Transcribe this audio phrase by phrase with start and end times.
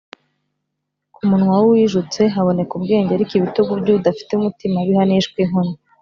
[1.13, 5.73] ku munwa w’ujijutse haboneka ubwenge, ariko ibitugu by’udafite umutima bihanishwa inkoni